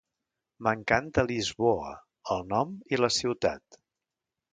M'encanta 0.67 1.25
Lisboa, 1.27 1.91
el 2.37 2.41
nom 2.53 2.73
i 2.95 2.99
la 3.03 3.11
ciutat! 3.19 3.79